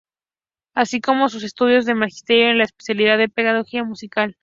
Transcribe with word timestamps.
Así 0.73 0.99
como 0.99 1.29
sus 1.29 1.43
estudios 1.43 1.85
de 1.85 1.93
Magisterio, 1.93 2.49
en 2.49 2.57
la 2.57 2.63
especialidad 2.63 3.19
de 3.19 3.29
Pedagogía 3.29 3.83
Musical. 3.83 4.35